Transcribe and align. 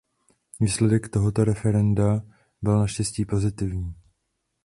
Výsledek 0.59 1.09
tohoto 1.09 1.43
referenda 1.43 2.21
byl 2.61 2.79
naštěstí 2.79 3.25
pozitivní. 3.25 3.95